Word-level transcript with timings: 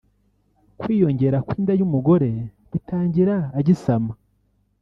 Kwiyongera 0.79 1.37
kw’inda 1.47 1.73
y’umugore 1.79 2.29
bitangira 2.71 3.35
agisama 3.59 4.13